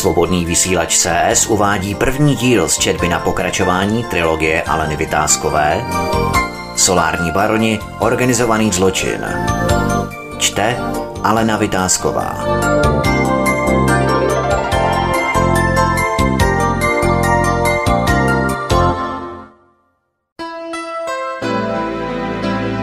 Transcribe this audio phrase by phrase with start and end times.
[0.00, 5.84] Svobodný vysílač CS uvádí první díl z četby na pokračování trilogie Aleny Vytázkové
[6.76, 9.20] Solární baroni Organizovaný zločin.
[10.38, 10.76] Čte
[11.22, 12.44] Alena Vytázková.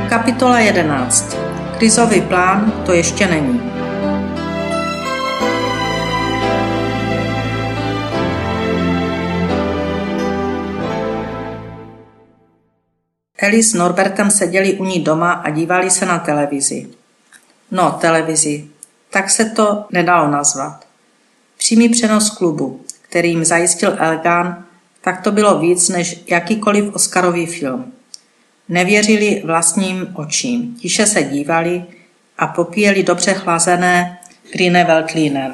[0.10, 1.38] Kapitola 11.
[1.78, 3.77] Krizový plán to ještě není.
[13.38, 16.88] Eli s Norbertem seděli u ní doma a dívali se na televizi.
[17.72, 18.68] No, televizi.
[19.10, 20.88] Tak se to nedalo nazvat.
[21.58, 24.66] Přímý přenos klubu, který jim zajistil Elgán,
[25.02, 27.94] tak to bylo víc než jakýkoliv Oscarový film.
[28.70, 31.86] Nevěřili vlastním očím, tiše se dívali
[32.38, 34.20] a popíjeli dobře chlazené
[34.54, 35.54] Grine Veltliner.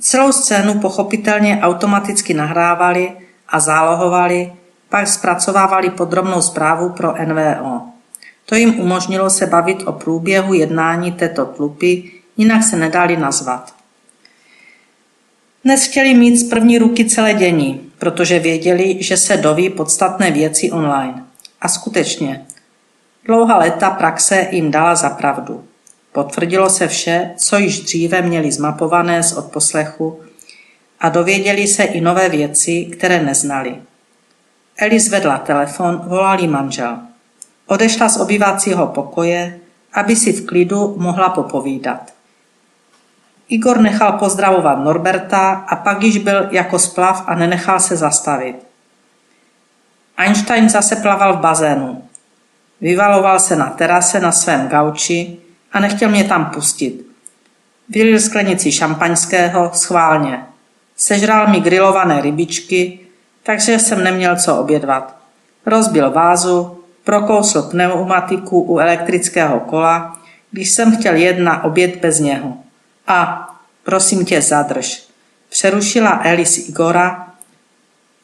[0.00, 3.12] Celou scénu pochopitelně automaticky nahrávali
[3.48, 4.52] a zálohovali,
[4.94, 7.80] pak zpracovávali podrobnou zprávu pro NVO.
[8.46, 12.02] To jim umožnilo se bavit o průběhu jednání této tlupy,
[12.36, 13.74] jinak se nedali nazvat.
[15.64, 20.70] Dnes chtěli mít z první ruky celé dění, protože věděli, že se doví podstatné věci
[20.70, 21.24] online.
[21.60, 22.46] A skutečně,
[23.24, 25.64] dlouhá léta praxe jim dala za pravdu.
[26.12, 30.20] Potvrdilo se vše, co již dříve měli zmapované z odposlechu
[31.00, 33.76] a dověděli se i nové věci, které neznali.
[34.76, 36.98] Eli zvedla telefon, volal jí manžel.
[37.66, 39.60] Odešla z obyvacího pokoje,
[39.92, 42.12] aby si v klidu mohla popovídat.
[43.48, 48.56] Igor nechal pozdravovat Norberta a pak již byl jako splav a nenechal se zastavit.
[50.16, 52.08] Einstein zase plaval v bazénu.
[52.80, 55.36] Vyvaloval se na terase na svém gauči
[55.72, 57.06] a nechtěl mě tam pustit.
[57.88, 60.46] Vylil sklenici šampaňského schválně.
[60.96, 63.03] Sežral mi grilované rybičky
[63.44, 65.16] takže jsem neměl co obědvat.
[65.66, 72.56] Rozbil vázu, prokousl pneumatiku u elektrického kola, když jsem chtěl jet na oběd bez něho.
[73.06, 73.48] A,
[73.82, 75.04] prosím tě, zadrž.
[75.48, 77.34] Přerušila Elis Igora.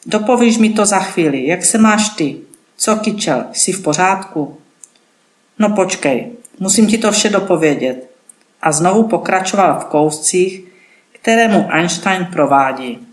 [0.05, 2.37] Dopovíš mi to za chvíli, jak se máš ty?
[2.77, 4.57] Co kyčel, jsi v pořádku?
[5.59, 8.09] No počkej, musím ti to vše dopovědět.
[8.61, 10.63] A znovu pokračoval v kouscích,
[11.11, 13.10] kterému Einstein provádí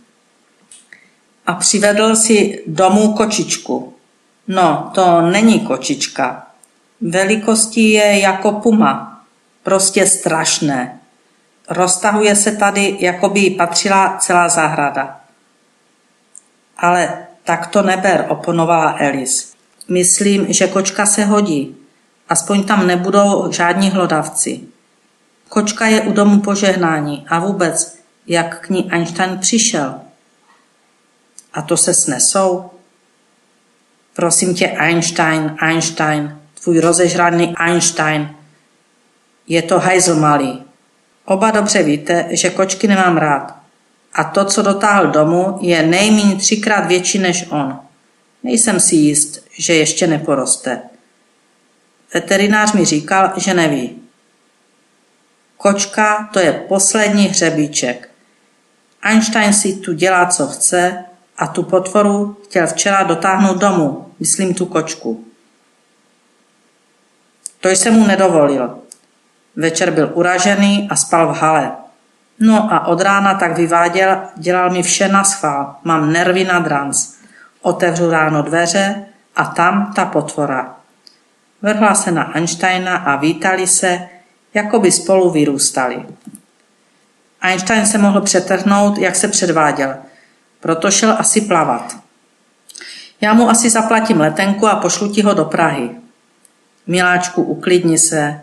[1.49, 3.95] a přivedl si domů kočičku.
[4.49, 6.47] No, to není kočička.
[7.01, 9.23] Velikostí je jako puma.
[9.63, 11.01] Prostě strašné.
[11.69, 15.21] Roztahuje se tady, jako by patřila celá zahrada.
[16.79, 19.53] Ale tak to neber, oponovala Elis.
[19.89, 21.77] Myslím, že kočka se hodí.
[22.29, 24.61] Aspoň tam nebudou žádní hlodavci.
[25.49, 30.08] Kočka je u domu požehnání a vůbec, jak k ní Einstein přišel.
[31.59, 32.71] A to se snesou?
[34.15, 38.37] Prosím tě, Einstein, Einstein, tvůj rozežraný Einstein.
[39.47, 40.63] Je to hajzl malý.
[41.25, 43.57] Oba dobře víte, že kočky nemám rád.
[44.15, 47.81] A to, co dotáhl domů, je nejméně třikrát větší než on.
[48.43, 50.83] Nejsem si jist, že ještě neporoste.
[52.15, 54.03] Veterinář mi říkal, že neví.
[55.57, 58.11] Kočka to je poslední hřebíček.
[59.03, 61.05] Einstein si tu dělá, co chce
[61.39, 65.25] a tu potvoru chtěl včera dotáhnout domů, myslím tu kočku.
[67.61, 68.79] To jsem mu nedovolil.
[69.57, 71.73] Večer byl uražený a spal v hale.
[72.41, 75.77] No a od rána tak vyváděl, dělal mi vše na schvál.
[75.85, 77.15] Mám nervy na dranc.
[77.63, 79.07] Otevřu ráno dveře
[79.37, 80.77] a tam ta potvora.
[81.63, 84.09] Vrhla se na Einsteina a vítali se,
[84.55, 86.07] jako by spolu vyrůstali.
[87.41, 89.95] Einstein se mohl přetrhnout, jak se předváděl–
[90.61, 91.97] proto šel asi plavat.
[93.21, 95.91] Já mu asi zaplatím letenku a pošlu ti ho do Prahy.
[96.87, 98.41] Miláčku, uklidni se.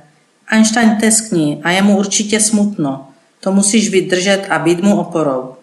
[0.48, 3.08] Einstein teskní a je mu určitě smutno.
[3.40, 5.56] To musíš vydržet a být mu oporou.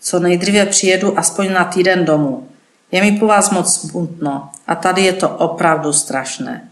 [0.00, 2.48] Co nejdříve přijedu aspoň na týden domů.
[2.92, 6.68] Je mi po vás moc smutno a tady je to opravdu strašné.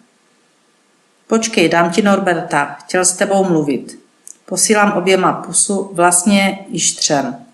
[1.27, 3.99] Počkej, dám ti Norberta, chtěl s tebou mluvit.
[4.47, 7.48] Posílám oběma pusu, vlastně již třem.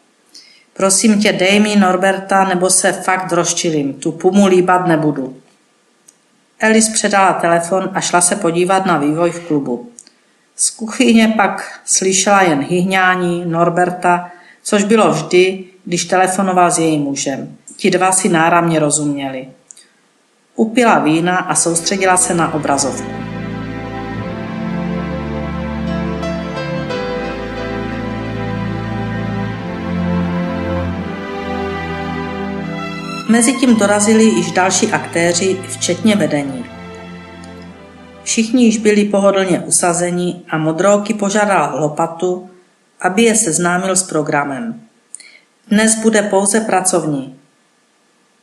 [0.77, 3.95] Prosím tě, dej mi Norberta, nebo se fakt rozčilím.
[3.95, 5.37] Tu pumu líbat nebudu.
[6.59, 9.91] Elis předala telefon a šla se podívat na vývoj v klubu.
[10.57, 14.31] Z kuchyně pak slyšela jen hyhňání Norberta,
[14.63, 17.57] což bylo vždy, když telefonoval s jejím mužem.
[17.77, 19.49] Ti dva si náramně rozuměli.
[20.57, 23.34] Upila vína a soustředila se na obrazovku.
[33.35, 36.65] Mezitím dorazili již další aktéři, včetně vedení.
[38.23, 42.51] Všichni již byli pohodlně usazeni a Modrooky požádal Lopatu,
[43.01, 44.81] aby je seznámil s programem.
[45.69, 47.37] Dnes bude pouze pracovní.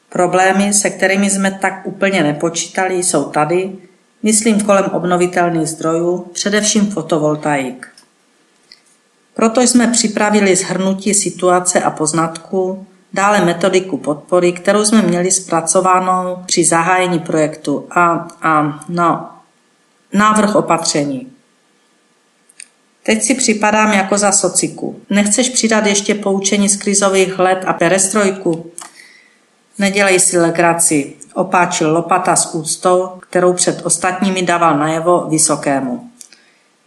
[0.10, 3.72] Problémy, se kterými jsme tak úplně nepočítali, jsou tady,
[4.24, 7.88] myslím kolem obnovitelných zdrojů, především fotovoltaik.
[9.34, 16.64] Proto jsme připravili zhrnutí situace a poznatků, dále metodiku podpory, kterou jsme měli zpracovánou při
[16.64, 19.30] zahájení projektu a, a no,
[20.14, 21.28] návrh opatření.
[23.04, 25.02] Teď si připadám jako za sociku.
[25.10, 28.72] Nechceš přidat ještě poučení z krizových let a perestrojku?
[29.80, 36.10] Nedělej si legraci, opáčil lopata s úctou, kterou před ostatními dával najevo vysokému.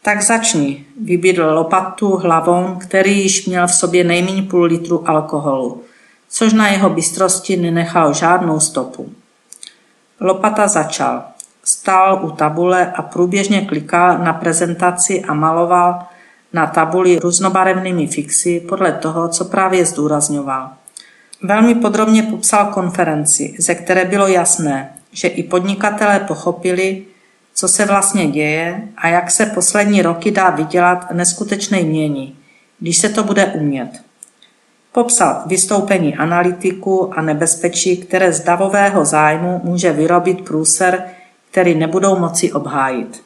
[0.03, 5.83] Tak začni, vybídl lopatu hlavou, který již měl v sobě nejméně půl litru alkoholu,
[6.35, 9.13] což na jeho bystrosti nenechal žádnou stopu.
[10.21, 11.23] Lopata začal.
[11.65, 16.03] Stál u tabule a průběžně klikal na prezentaci a maloval
[16.53, 20.71] na tabuli různobarevnými fixy podle toho, co právě zdůrazňoval.
[21.43, 27.05] Velmi podrobně popsal konferenci, ze které bylo jasné, že i podnikatelé pochopili,
[27.55, 32.37] co se vlastně děje a jak se poslední roky dá vydělat neskutečné mění,
[32.81, 34.05] když se to bude umět.
[34.95, 41.05] Popsal vystoupení analytiků a nebezpečí, které z davového zájmu může vyrobit průser,
[41.51, 43.23] který nebudou moci obhájit.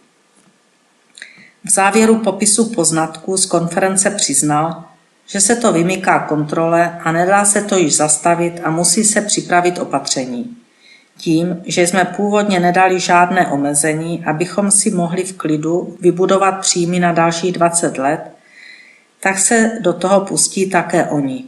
[1.65, 4.85] V závěru popisu poznatků z konference přiznal,
[5.27, 9.79] že se to vymyká kontrole a nedá se to již zastavit a musí se připravit
[9.79, 10.57] opatření.
[11.17, 17.13] Tím, že jsme původně nedali žádné omezení, abychom si mohli v klidu vybudovat příjmy na
[17.13, 18.21] dalších 20 let,
[19.21, 21.45] tak se do toho pustí také oni.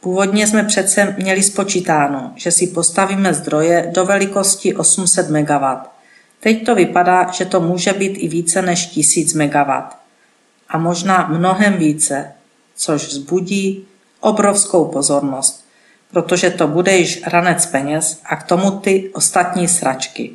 [0.00, 5.64] Původně jsme přece měli spočítáno, že si postavíme zdroje do velikosti 800 MW.
[6.40, 9.70] Teď to vypadá, že to může být i více než 1000 MW.
[10.68, 12.32] A možná mnohem více,
[12.76, 13.86] což vzbudí
[14.20, 15.64] obrovskou pozornost,
[16.10, 20.30] protože to bude již ranec peněz a k tomu ty ostatní sračky.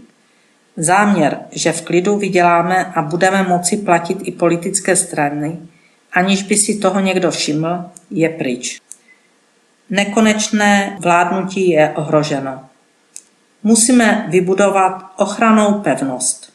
[0.78, 5.60] Záměr, že v klidu vyděláme a budeme moci platit i politické strany,
[6.13, 8.81] aniž by si toho někdo všiml, je pryč.
[9.91, 12.63] Nekonečné vládnutí je ohroženo.
[13.63, 16.53] Musíme vybudovat ochranou pevnost.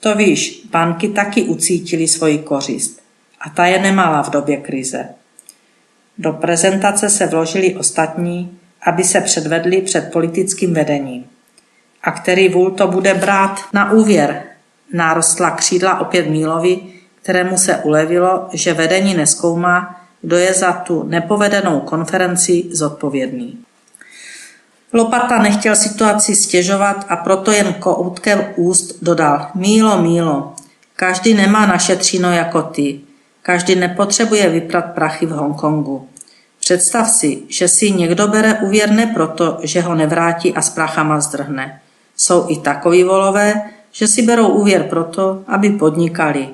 [0.00, 3.02] To víš, banky taky ucítili svoji kořist
[3.40, 5.08] a ta je nemala v době krize.
[6.18, 11.24] Do prezentace se vložili ostatní, aby se předvedli před politickým vedením.
[12.02, 14.42] A který vůl to bude brát na úvěr?
[14.92, 16.80] Nárostla křídla opět Mílovi,
[17.22, 23.58] kterému se ulevilo, že vedení neskoumá, kdo je za tu nepovedenou konferenci zodpovědný.
[24.92, 30.54] Lopata nechtěl situaci stěžovat a proto jen koutkem úst dodal Mílo, Mílo,
[30.96, 33.00] každý nemá našetřino jako ty.
[33.42, 36.08] Každý nepotřebuje vyprat prachy v Hongkongu.
[36.60, 41.20] Představ si, že si někdo bere úvěr ne proto, že ho nevrátí a s prachama
[41.20, 41.80] zdrhne.
[42.16, 43.62] Jsou i takoví volové,
[43.92, 46.48] že si berou úvěr proto, aby podnikali.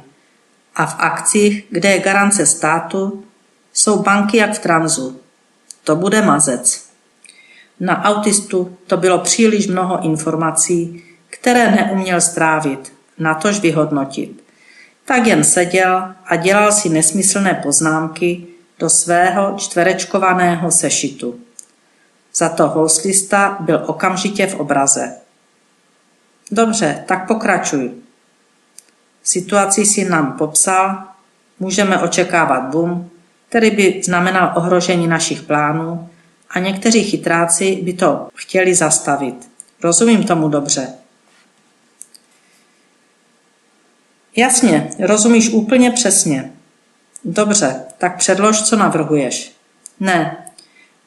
[0.76, 3.24] A v akcích, kde je garance státu,
[3.74, 5.20] jsou banky jak v tranzu.
[5.84, 6.86] To bude mazec.
[7.80, 14.44] Na autistu to bylo příliš mnoho informací, které neuměl strávit, natož vyhodnotit
[15.04, 18.46] tak jen seděl a dělal si nesmyslné poznámky
[18.78, 21.40] do svého čtverečkovaného sešitu.
[22.34, 25.14] Za to houslista byl okamžitě v obraze.
[26.50, 27.90] Dobře, tak pokračuj.
[29.22, 31.02] Situaci si nám popsal,
[31.60, 33.10] můžeme očekávat boom,
[33.54, 36.08] který by znamenal ohrožení našich plánů
[36.50, 39.34] a někteří chytráci by to chtěli zastavit.
[39.82, 40.88] Rozumím tomu dobře.
[44.36, 46.52] Jasně, rozumíš úplně přesně.
[47.24, 49.52] Dobře, tak předlož, co navrhuješ.
[50.00, 50.36] Ne,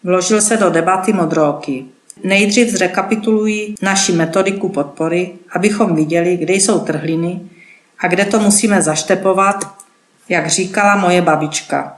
[0.04, 1.86] vložil se do debaty modróky.
[2.24, 7.42] Nejdřív zrekapitulují naši metodiku podpory, abychom viděli, kde jsou trhliny
[8.00, 9.76] a kde to musíme zaštepovat,
[10.30, 11.97] jak říkala moje babička.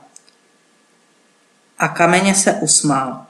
[1.79, 3.25] A kameně se usmál.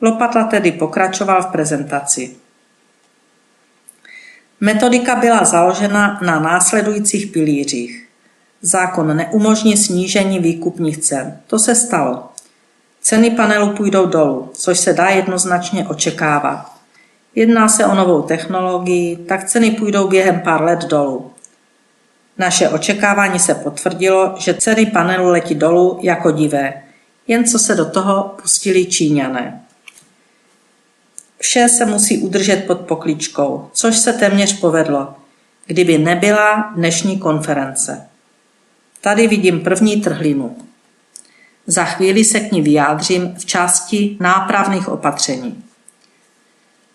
[0.00, 2.36] Lopata tedy pokračoval v prezentaci.
[4.60, 8.08] Metodika byla založena na následujících pilířích.
[8.62, 11.40] Zákon neumožní snížení výkupních cen.
[11.46, 12.28] To se stalo.
[13.00, 16.72] Ceny panelu půjdou dolů, což se dá jednoznačně očekávat.
[17.34, 21.30] Jedná se o novou technologii, tak ceny půjdou během pár let dolů.
[22.38, 26.82] Naše očekávání se potvrdilo, že ceny panelu letí dolů jako divé,
[27.28, 29.62] jen co se do toho pustili Číňané.
[31.38, 35.14] Vše se musí udržet pod pokličkou, což se téměř povedlo,
[35.66, 38.08] kdyby nebyla dnešní konference.
[39.00, 40.56] Tady vidím první trhlinu.
[41.66, 45.64] Za chvíli se k ní vyjádřím v části nápravných opatření.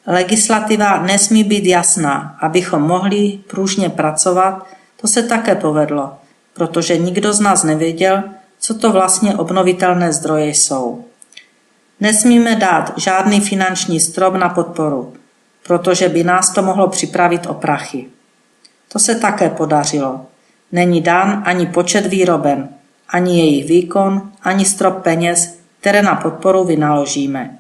[0.07, 4.67] Legislativa nesmí být jasná, abychom mohli pružně pracovat,
[5.01, 6.17] to se také povedlo,
[6.53, 8.23] protože nikdo z nás nevěděl,
[8.61, 11.05] co to vlastně obnovitelné zdroje jsou.
[11.99, 15.13] Nesmíme dát žádný finanční strop na podporu,
[15.67, 18.05] protože by nás to mohlo připravit o prachy.
[18.87, 20.25] To se také podařilo.
[20.71, 22.69] Není dán ani počet výroben,
[23.09, 27.57] ani jejich výkon, ani strop peněz, které na podporu vynaložíme.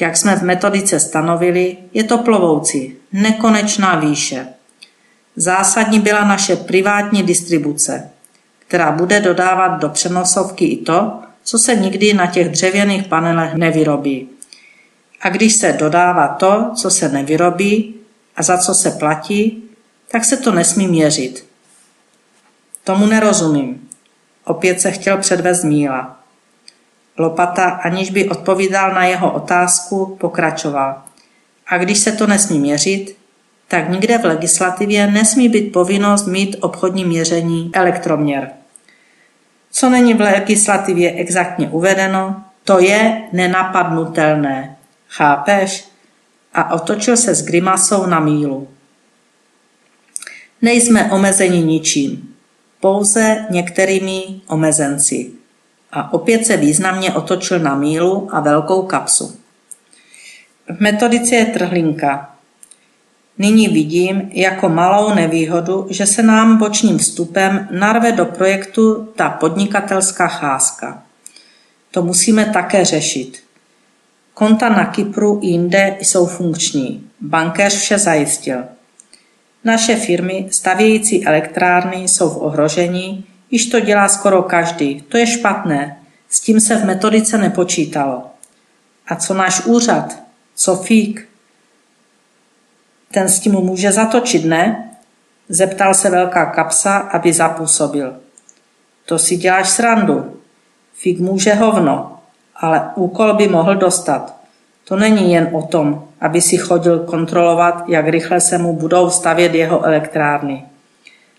[0.00, 4.46] Jak jsme v metodice stanovili, je to plovoucí, nekonečná výše.
[5.36, 8.10] Zásadní byla naše privátní distribuce,
[8.70, 11.12] která bude dodávat do přenosovky i to,
[11.42, 14.28] co se nikdy na těch dřevěných panelech nevyrobí.
[15.20, 17.94] A když se dodává to, co se nevyrobí
[18.36, 19.64] a za co se platí,
[20.10, 21.46] tak se to nesmí měřit.
[22.84, 23.88] Tomu nerozumím.
[24.44, 26.16] Opět se chtěl předvést Míla.
[27.18, 31.02] Lopata, aniž by odpovídal na jeho otázku, pokračoval.
[31.66, 33.16] A když se to nesmí měřit,
[33.68, 38.59] tak nikde v legislativě nesmí být povinnost mít obchodní měření elektroměr.
[39.70, 44.76] Co není v legislativě exaktně uvedeno, to je nenapadnutelné.
[45.08, 45.88] Chápeš?
[46.54, 48.68] A otočil se s grimasou na mílu.
[50.62, 52.34] Nejsme omezeni ničím,
[52.80, 55.30] pouze některými omezenci.
[55.92, 59.40] A opět se významně otočil na mílu a velkou kapsu.
[60.68, 62.36] V metodice je trhlinka.
[63.40, 70.28] Nyní vidím jako malou nevýhodu, že se nám bočním vstupem narve do projektu ta podnikatelská
[70.28, 71.02] cházka.
[71.90, 73.38] To musíme také řešit.
[74.34, 77.10] Konta na Kypru i jinde jsou funkční.
[77.20, 78.64] Bankéř vše zajistil.
[79.64, 85.00] Naše firmy stavějící elektrárny jsou v ohrožení, již to dělá skoro každý.
[85.00, 85.96] To je špatné.
[86.28, 88.22] S tím se v metodice nepočítalo.
[89.08, 90.18] A co náš úřad?
[90.54, 91.29] Co fík?
[93.12, 94.90] Ten s tím může zatočit, ne?
[95.48, 98.14] Zeptal se velká kapsa, aby zapůsobil.
[99.06, 100.36] To si děláš srandu.
[100.94, 102.18] Fík může hovno,
[102.56, 104.36] ale úkol by mohl dostat.
[104.84, 109.54] To není jen o tom, aby si chodil kontrolovat, jak rychle se mu budou stavět
[109.54, 110.64] jeho elektrárny.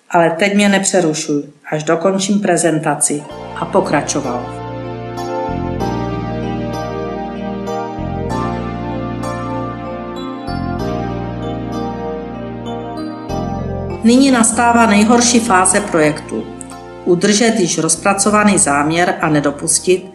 [0.10, 3.24] Ale teď mě nepřerušuj, až dokončím prezentaci.
[3.56, 4.61] A pokračoval.
[14.04, 16.46] Nyní nastává nejhorší fáze projektu.
[17.06, 20.06] Udržet již rozpracovaný záměr a nedopustit,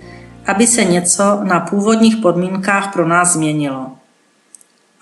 [0.47, 3.87] aby se něco na původních podmínkách pro nás změnilo.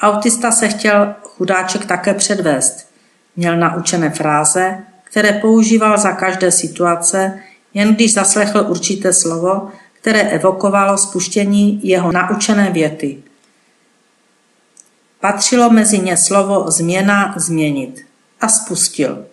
[0.00, 2.88] Autista se chtěl chudáček také předvést.
[3.36, 7.38] Měl naučené fráze, které používal za každé situace,
[7.74, 13.22] jen když zaslechl určité slovo, které evokovalo spuštění jeho naučené věty.
[15.20, 18.03] Patřilo mezi ně slovo změna změnit
[18.44, 19.26] a spustil.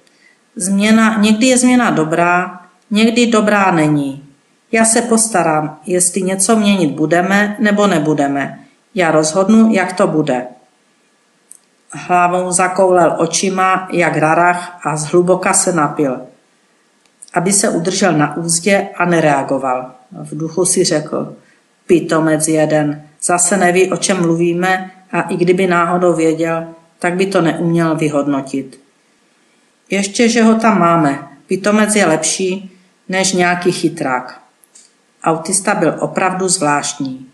[0.56, 4.24] Změna, někdy je změna dobrá, někdy dobrá není.
[4.72, 8.60] Já se postarám, jestli něco měnit budeme nebo nebudeme.
[8.96, 10.48] Já rozhodnu, jak to bude.
[11.92, 16.22] Hlavou zakoulel očima, jak rarach a zhluboka se napil,
[17.34, 19.92] aby se udržel na úzdě a nereagoval.
[20.12, 21.36] V duchu si řekl,
[21.88, 26.68] pitomec jeden, zase neví, o čem mluvíme a i kdyby náhodou věděl,
[27.00, 28.82] tak by to neuměl vyhodnotit.
[29.92, 31.28] Ještě, že ho tam máme.
[31.48, 32.78] Pitomec je lepší
[33.10, 34.42] než nějaký chytrák.
[35.24, 37.28] Autista byl opravdu zvláštní.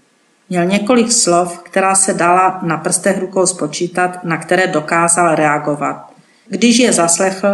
[0.50, 6.14] Měl několik slov, která se dala na prstech rukou spočítat, na které dokázal reagovat.
[6.48, 7.48] Když je zaslechl,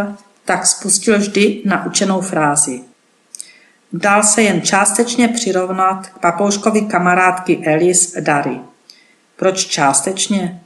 [0.46, 2.82] tak spustil vždy naučenou frázi.
[3.94, 8.60] Dal se jen částečně přirovnat k papouškovi kamarádky Elis Dary.
[9.36, 10.62] Proč částečně?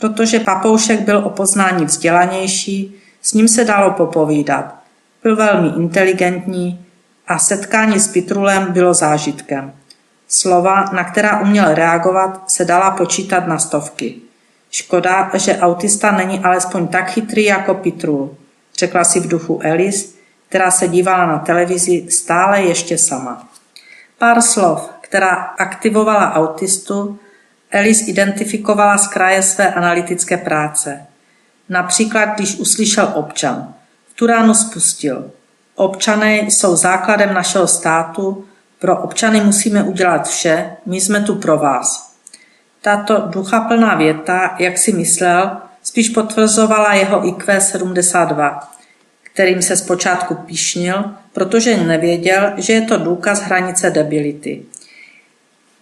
[0.00, 4.74] Protože papoušek byl o poznání vzdělanější, s ním se dalo popovídat.
[5.22, 6.86] Byl velmi inteligentní
[7.28, 9.72] a setkání s Pitrulem bylo zážitkem.
[10.28, 14.14] Slova, na která uměl reagovat, se dala počítat na stovky.
[14.70, 18.36] Škoda, že autista není alespoň tak chytrý jako Pitrul,
[18.78, 20.16] řekla si v duchu Elis,
[20.48, 23.48] která se dívala na televizi stále ještě sama.
[24.18, 27.18] Pár slov, která aktivovala autistu,
[27.70, 31.06] Elis identifikovala z kraje své analytické práce.
[31.68, 33.74] Například, když uslyšel občan.
[34.08, 35.30] V tu ráno spustil.
[35.74, 38.44] Občané jsou základem našeho státu,
[38.78, 42.12] pro občany musíme udělat vše, my jsme tu pro vás.
[42.80, 48.72] Tato duchaplná věta, jak si myslel, spíš potvrzovala jeho IQ 72,
[49.22, 54.62] kterým se zpočátku píšnil, protože nevěděl, že je to důkaz hranice debility.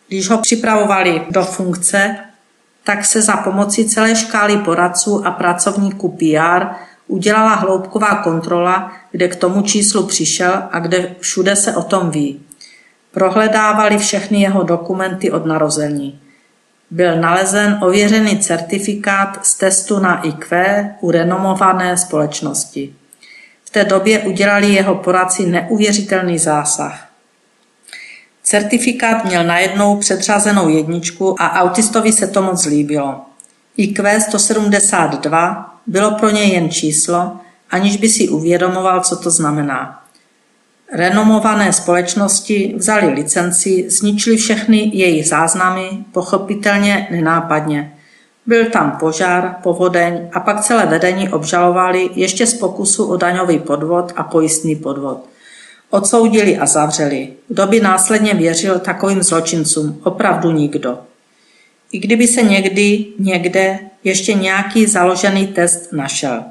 [0.09, 2.17] Když ho připravovali do funkce,
[2.91, 6.67] tak se za pomoci celé škály poradců a pracovníků PR
[7.07, 12.41] udělala hloubková kontrola, kde k tomu číslu přišel a kde všude se o tom ví.
[13.11, 16.21] Prohledávali všechny jeho dokumenty od narození.
[16.91, 22.95] Byl nalezen ověřený certifikát z testu na IQ u renomované společnosti.
[23.65, 27.10] V té době udělali jeho poradci neuvěřitelný zásah.
[28.51, 33.21] Certifikát měl najednou předřazenou jedničku a autistovi se to moc líbilo.
[33.77, 37.33] IQ 172 bylo pro něj jen číslo,
[37.71, 40.03] aniž by si uvědomoval, co to znamená.
[40.93, 47.95] Renomované společnosti vzali licenci, zničili všechny jejich záznamy, pochopitelně nenápadně.
[48.47, 54.13] Byl tam požár, povodeň a pak celé vedení obžalovali ještě z pokusu o daňový podvod
[54.17, 55.31] a pojistný podvod.
[55.91, 57.33] Odsoudili a zavřeli.
[57.49, 60.01] Kdo by následně věřil takovým zločincům?
[60.05, 60.99] Opravdu nikdo.
[61.93, 66.45] I kdyby se někdy, někde ještě nějaký založený test našel.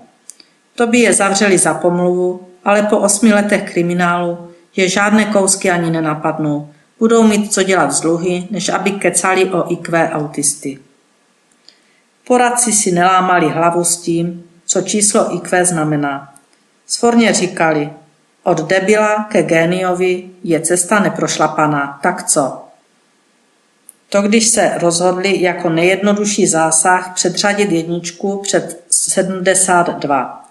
[0.75, 5.91] To by je zavřeli za pomluvu, ale po osmi letech kriminálu je žádné kousky ani
[5.91, 6.69] nenapadnou.
[7.00, 10.79] Budou mít co dělat z dluhy, než aby kecali o IQ autisty.
[12.27, 16.34] Poradci si nelámali hlavu s tím, co číslo IQ znamená.
[16.88, 17.89] Svorně říkali,
[18.43, 22.65] od debila ke géniovi je cesta neprošlapaná, tak co?
[24.10, 30.46] To, když se rozhodli jako nejjednodušší zásah předřadit jedničku před 72.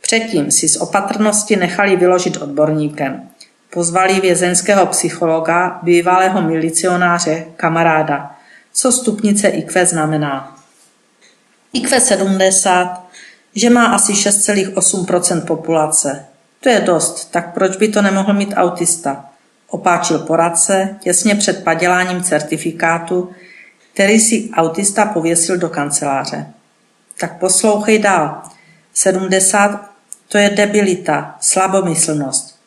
[0.00, 3.28] Předtím si z opatrnosti nechali vyložit odborníkem.
[3.70, 8.36] Pozvali vězeňského psychologa, bývalého milicionáře, kamaráda.
[8.72, 10.56] Co stupnice IQ znamená?
[11.72, 13.06] IQ 70,
[13.54, 16.26] že má asi 6,8% populace.
[16.66, 19.24] To je dost, tak proč by to nemohl mít autista?
[19.68, 23.30] Opáčil poradce těsně před paděláním certifikátu,
[23.92, 26.46] který si autista pověsil do kanceláře.
[27.20, 28.42] Tak poslouchej dál.
[28.94, 29.90] 70
[30.28, 32.58] to je debilita, slabomyslnost.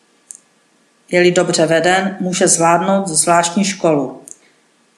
[1.12, 4.22] Je-li dobře veden, může zvládnout zvláštní školu.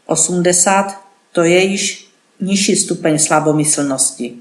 [0.05, 4.35] 80 to je již nižší stupeň slabomyslnosti.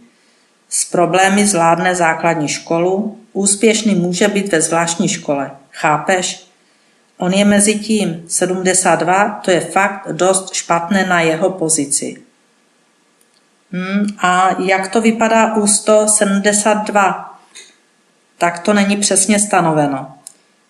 [0.69, 5.51] S problémy zvládne základní školu, úspěšný může být ve zvláštní škole.
[5.73, 6.47] Chápeš?
[7.19, 12.23] On je mezi tím 72, to je fakt dost špatné na jeho pozici.
[13.73, 17.39] Hmm, a jak to vypadá u 172?
[18.39, 20.15] Tak to není přesně stanoveno.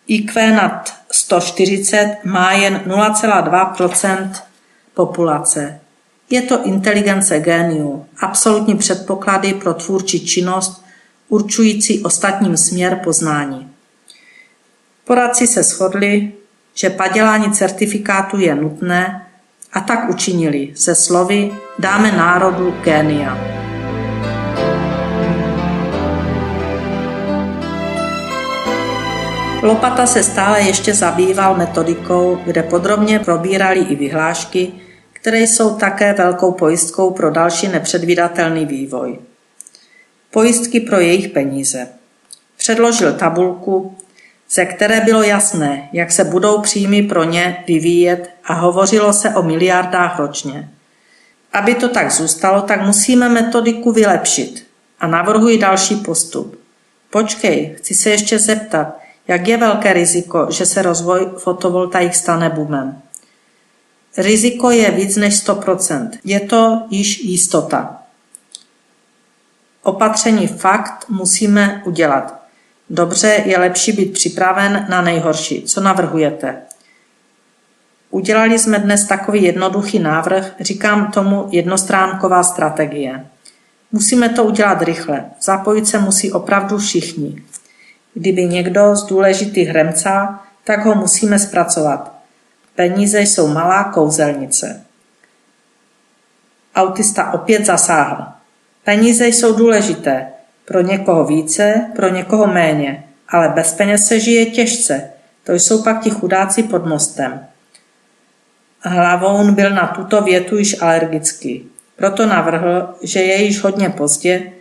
[0.06, 4.30] IQ nad 140 má jen 0,2%
[4.94, 5.80] populace.
[6.30, 10.84] Je to inteligence géniu, absolutní předpoklady pro tvůrčí činnost,
[11.30, 13.70] určující ostatním směr poznání.
[15.04, 16.32] Poradci se shodli,
[16.74, 19.26] že padělání certifikátu je nutné
[19.72, 23.38] a tak učinili se slovy dáme národu génia.
[29.62, 34.72] Lopata se stále ještě zabýval metodikou, kde podrobně probírali i vyhlášky,
[35.12, 39.18] které jsou také velkou pojistkou pro další nepředvídatelný vývoj.
[40.30, 41.88] Pojistky pro jejich peníze.
[42.56, 43.96] Předložil tabulku,
[44.50, 49.42] ze které bylo jasné, jak se budou příjmy pro ně vyvíjet a hovořilo se o
[49.42, 50.70] miliardách ročně.
[51.52, 54.66] Aby to tak zůstalo, tak musíme metodiku vylepšit
[55.00, 56.60] a navrhuji další postup.
[57.10, 63.02] Počkej, chci se ještě zeptat, jak je velké riziko, že se rozvoj fotovoltaik stane boomem.
[64.16, 66.10] Riziko je víc než 100%.
[66.24, 67.99] Je to již jistota.
[69.82, 72.42] Opatření fakt musíme udělat.
[72.90, 75.62] Dobře, je lepší být připraven na nejhorší.
[75.62, 76.56] Co navrhujete?
[78.10, 83.26] Udělali jsme dnes takový jednoduchý návrh, říkám tomu jednostránková strategie.
[83.92, 85.24] Musíme to udělat rychle.
[85.42, 87.42] Zapojit se musí opravdu všichni.
[88.14, 92.12] Kdyby někdo z důležitých hremca, tak ho musíme zpracovat.
[92.74, 94.84] Peníze jsou malá kouzelnice.
[96.74, 98.39] Autista opět zasáhl.
[98.90, 100.26] Peníze jsou důležité.
[100.64, 103.04] Pro někoho více, pro někoho méně.
[103.28, 105.10] Ale bez peněz se žije těžce.
[105.44, 107.46] To jsou pak ti chudáci pod mostem.
[108.80, 111.68] Hlavoun byl na tuto větu již alergický.
[111.96, 114.52] Proto navrhl, že je již hodně pozdě,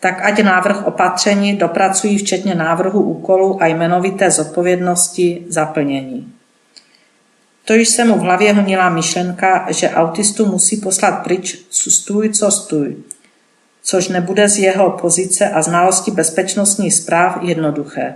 [0.00, 6.32] tak ať návrh opatření dopracují včetně návrhu úkolů a jmenovité zodpovědnosti za plnění.
[7.64, 12.50] To již se mu v hlavě honila myšlenka, že autistu musí poslat pryč stůj co
[12.50, 12.96] stůj,
[13.88, 18.14] což nebude z jeho pozice a znalosti bezpečnostních zpráv jednoduché.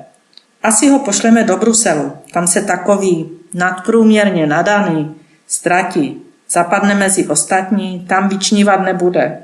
[0.62, 5.14] Asi ho pošleme do Bruselu, tam se takový nadprůměrně nadaný
[5.46, 9.38] ztratí, zapadne mezi ostatní, tam vyčnívat nebude.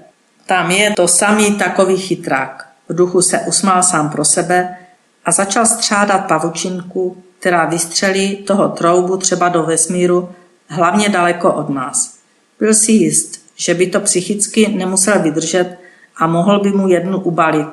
[0.46, 2.68] Tam je to samý takový chytrák.
[2.88, 4.76] V duchu se usmál sám pro sebe
[5.24, 10.28] a začal střádat pavučinku, která vystřelí toho troubu třeba do vesmíru,
[10.68, 12.14] hlavně daleko od nás.
[12.58, 15.86] Byl si jist, že by to psychicky nemusel vydržet
[16.16, 17.68] a mohl by mu jednu ubalit,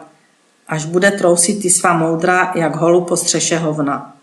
[0.68, 4.16] až bude trousit ty svá moudra jak holu po střeše hovna.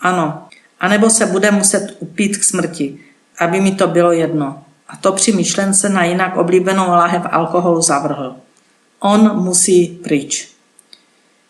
[0.00, 0.48] Ano,
[0.80, 2.98] anebo se bude muset upít k smrti,
[3.38, 4.64] aby mi to bylo jedno.
[4.88, 8.36] A to při myšlence na jinak oblíbenou lahev alkoholu zavrhl.
[9.00, 10.52] On musí pryč.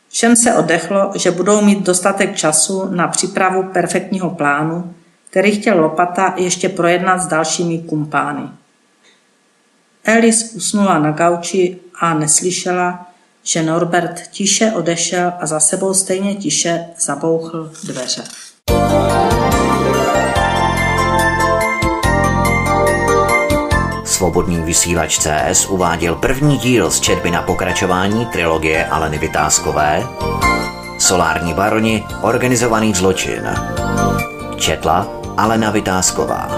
[0.09, 4.95] Všem se odechlo, že budou mít dostatek času na přípravu perfektního plánu,
[5.31, 8.43] který chtěl Lopata ještě projednat s dalšími kumpány.
[10.05, 13.07] Alice usnula na gauči a neslyšela,
[13.43, 18.23] že Norbert tiše odešel a za sebou stejně tiše zabouchl dveře.
[24.05, 30.03] Svobodný vysílač CS uváděl první díl z četby na pokračování trilogie Aleny Vytázkové
[31.03, 33.43] Solární baroni, organizovaný zločin.
[34.57, 36.49] Četla Alena Vytázková.